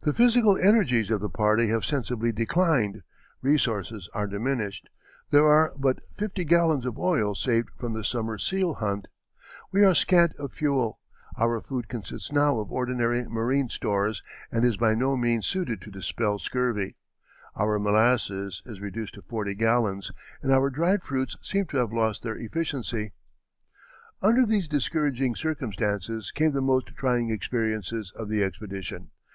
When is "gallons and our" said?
19.54-20.70